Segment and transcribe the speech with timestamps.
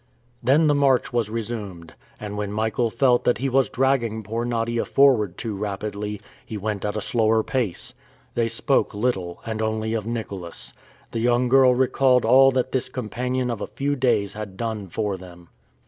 [0.41, 4.83] Then the march was resumed; and when Michael felt that he was dragging poor Nadia
[4.83, 7.93] forward too rapidly, he went at a slower pace.
[8.33, 10.73] They spoke little, and only of Nicholas.
[11.11, 15.17] The young girl recalled all that this companion of a few days had done for
[15.17, 15.49] them.